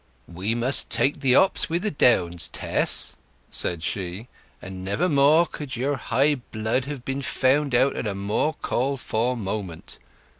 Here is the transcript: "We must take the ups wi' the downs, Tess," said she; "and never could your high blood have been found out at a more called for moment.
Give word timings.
"We 0.27 0.55
must 0.55 0.89
take 0.89 1.19
the 1.19 1.35
ups 1.35 1.69
wi' 1.69 1.77
the 1.77 1.91
downs, 1.91 2.47
Tess," 2.49 3.15
said 3.51 3.83
she; 3.83 4.29
"and 4.59 4.83
never 4.83 5.45
could 5.45 5.75
your 5.75 5.97
high 5.97 6.41
blood 6.51 6.85
have 6.85 7.05
been 7.05 7.21
found 7.21 7.75
out 7.75 7.95
at 7.95 8.07
a 8.07 8.15
more 8.15 8.53
called 8.63 8.99
for 8.99 9.37
moment. 9.37 9.99